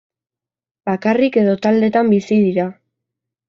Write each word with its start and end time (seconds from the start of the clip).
Bakarrik 0.91 1.39
edo 1.43 1.55
taldetan 1.67 2.13
bizi 2.17 2.41
dira. 2.49 2.69